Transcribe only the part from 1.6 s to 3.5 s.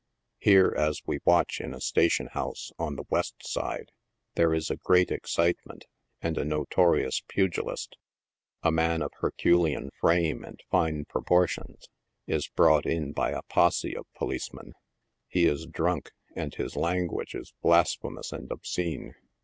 in a station house on the west